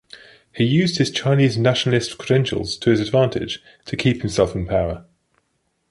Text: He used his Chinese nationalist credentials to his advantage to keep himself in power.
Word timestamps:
He 0.51 0.63
used 0.63 0.97
his 0.97 1.11
Chinese 1.11 1.59
nationalist 1.59 2.17
credentials 2.17 2.75
to 2.77 2.89
his 2.89 2.99
advantage 3.01 3.61
to 3.85 3.95
keep 3.95 4.21
himself 4.21 4.55
in 4.55 4.65
power. 4.65 5.05